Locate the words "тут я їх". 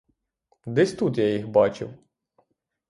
0.93-1.47